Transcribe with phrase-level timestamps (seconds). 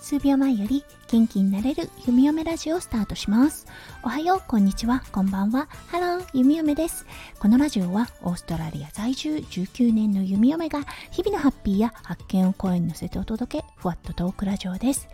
[0.00, 3.66] 数秒前より元気になれる弓嫁ラジオをスタートします。
[4.04, 5.68] おはよう、こんにちは、こんばんは。
[5.88, 7.06] Hello、弓嫁です。
[7.40, 10.80] このラジオはオーストラリア在住19年の弓嫁が
[11.10, 15.08] 日々のハッピーや発見を声に乗せてお届け、ふわっとトークラジオです。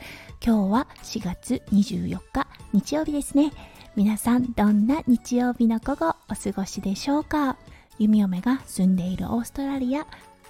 [0.44, 3.50] 今日は4月24日、日曜日ですね。
[3.96, 7.56] 皆さん、どんな日曜日の午後お過ごしでしょうか？
[7.98, 10.06] 弓嫁が住んでいるオーストラリア、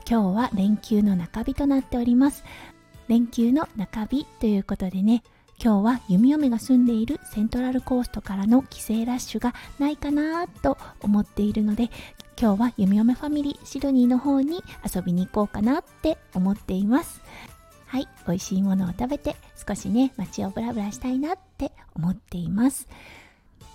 [0.08, 2.44] 今日は連休の中日となっております。
[3.08, 5.22] 連休の中日ということでね
[5.62, 11.90] 今日は弓嫁が住んでいるセントラルコーストからの帰省ラッシュがないかなと思っているので
[12.40, 17.20] 今日は弓嫁ファミリーシドニーの方に遊びに行こうかなって思っています。
[17.86, 19.36] はい美味しいものを食べて
[19.68, 22.89] 少しね街をブラブラしたいなって思っています。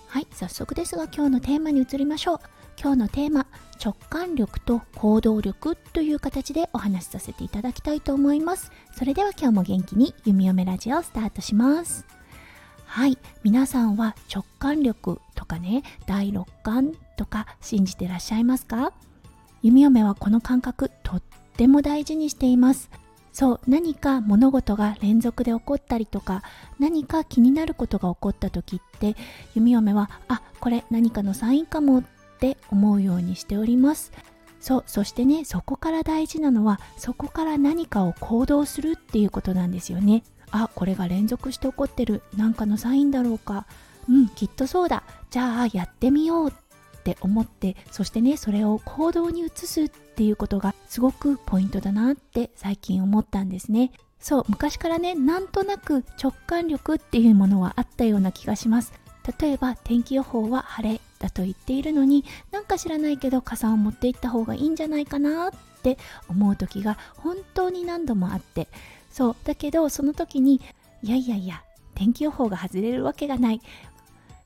[0.07, 2.39] はい早速ですが今日のテーマに移りましょう。
[2.81, 3.45] 今日のテーマ
[3.83, 8.71] 直感力と行動力という形でお話しさせていただきたいと思います。
[8.95, 12.05] それでは今日も元気に弓嫁ラジオをスタートします。
[12.85, 18.93] はい皆さんは直感力とかね第六感とか信じてらっしゃいますか？
[19.61, 21.21] 弓嫁はこの感覚とっ
[21.57, 22.89] ても大事にしています。
[23.31, 26.43] そう何か物事が連続で起こったりとか
[26.79, 29.15] 何か気になることが起こった時って
[29.55, 32.03] 弓嫁はあこれ何かのサインかもっ
[32.39, 34.11] て思うようにしております。
[34.59, 40.23] そうそしてねそこから大事なのはそこから何かを行動するっていうことなんですよね。
[40.49, 42.23] あこれが連続して起こってる。
[42.35, 43.67] なんかのサインだろうか。
[44.09, 45.03] うんきっとそうだ。
[45.29, 46.53] じゃあやってみよう
[47.07, 53.93] って思ってそしてねそれを行動に移すっていうことがすごくポイントだなって最近思ったんですね。
[54.19, 58.91] そう昔からねなんとなく直感力っていうものはあったような気がします。
[59.39, 65.97] 例えば天気予報は晴れだと言っているのになんか知らないけど傘を持って行った方がいいんじゃないかなって
[66.27, 68.67] 思う時が本当に何度もあって。
[69.11, 70.61] そうだけどその時に
[71.01, 71.63] いやいやいや
[71.95, 73.61] 天気予報が外れるわけがない。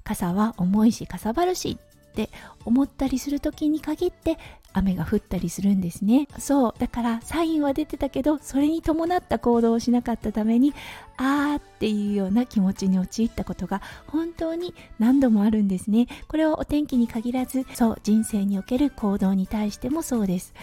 [0.03, 1.77] 傘は重いしかさばるし
[2.11, 2.29] って
[2.65, 4.37] 思ったりする時に限って
[4.73, 6.27] 雨が降ったりするんですね。
[6.37, 10.73] そうだからサインは出てたけどそれに伴った行動をしなかったために
[11.17, 16.07] あーっていうような気持ちに陥ったことが本当に何度もあるんですね。
[16.27, 20.53] これはお天気に限らずそう人生における行動に対してもそうです。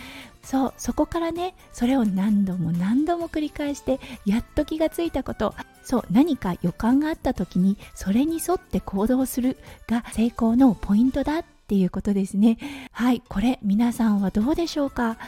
[0.43, 12.57] そうそこからねそれを何度も何度も繰り返してやっと気がついたことそう何か予感があった時にそれに沿って行動するが成功のポイントだっっていうことですね。
[12.93, 13.23] はい。
[13.29, 15.19] これ皆さんはどうでしょうか？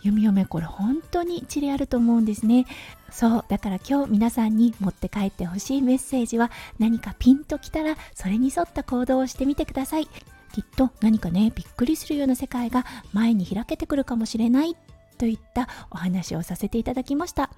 [0.00, 2.64] 弓嫁これ本当に一理あると思うんですね。
[3.10, 3.44] そう。
[3.48, 10.06] だから今日皆さんに持って帰ってほしいメッセージは何かピンときたらそれに沿った行動をしてみてください。
[10.54, 14.74] きっと何かねびっくりするような世界が前に開けてくるかもしれない
[15.18, 17.50] といったお話をさせていただきました。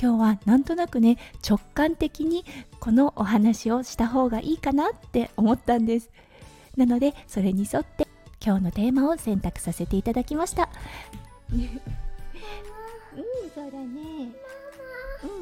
[0.00, 2.46] 今日はなんとなくね直感的に
[2.80, 6.08] このお話をした方がいいかなって思ったんです。
[6.76, 8.06] なのでそれに沿って
[8.44, 10.68] 今日のテーマを選択させていただきました。
[11.52, 11.80] うん
[13.54, 14.32] そうだね。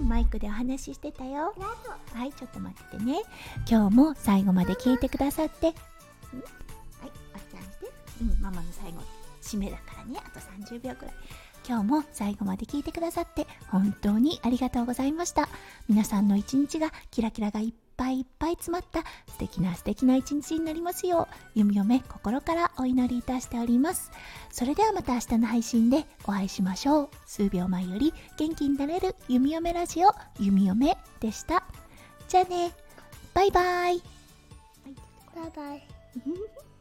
[0.01, 1.55] うんマイクでお話ししてたよ。
[2.13, 3.23] はいちょっと待ってね。
[3.69, 5.67] 今日も最後まで聞いてくださって。
[5.67, 5.75] はい
[7.35, 7.87] あっちゃんして
[8.21, 8.99] うんママの最後
[9.41, 10.21] 締めだからね。
[10.25, 11.15] あと30秒くらい。
[11.67, 15.49] 今日も最後まで聞いてくださって本当にありがとうございました。
[15.89, 17.73] 皆さんの一日がキラキラがいっ
[18.03, 24.11] ぱいいっぱい詰まった素敵な素敵な一日になりますよう弓嫁心からお祈りいたしております。
[24.51, 27.09] それではまた明日の配信でお会いしましょう。
[27.27, 31.65] 数秒前より元気になれる弓嫁ラジオ弓嫁でした。
[32.29, 32.73] じゃあね。
[33.35, 34.03] バイバイ。
[35.35, 35.87] バイバイ